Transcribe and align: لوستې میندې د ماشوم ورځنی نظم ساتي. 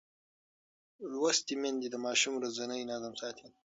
لوستې 1.11 1.53
میندې 1.61 1.87
د 1.91 1.95
ماشوم 2.05 2.33
ورځنی 2.37 2.87
نظم 2.91 3.13
ساتي. 3.21 3.47